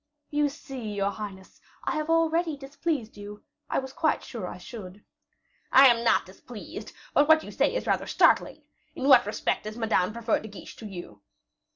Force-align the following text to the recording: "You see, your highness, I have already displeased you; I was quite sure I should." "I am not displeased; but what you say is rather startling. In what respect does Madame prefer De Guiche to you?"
"You 0.31 0.49
see, 0.49 0.95
your 0.95 1.11
highness, 1.11 1.61
I 1.83 1.91
have 1.91 2.09
already 2.09 2.57
displeased 2.57 3.17
you; 3.17 3.43
I 3.69 3.77
was 3.77 3.93
quite 3.93 4.23
sure 4.23 4.47
I 4.47 4.57
should." 4.57 5.03
"I 5.71 5.85
am 5.89 6.03
not 6.03 6.25
displeased; 6.25 6.91
but 7.13 7.27
what 7.27 7.43
you 7.43 7.51
say 7.51 7.75
is 7.75 7.85
rather 7.85 8.07
startling. 8.07 8.63
In 8.95 9.07
what 9.07 9.27
respect 9.27 9.65
does 9.65 9.77
Madame 9.77 10.11
prefer 10.11 10.39
De 10.39 10.47
Guiche 10.47 10.75
to 10.77 10.87
you?" 10.87 11.21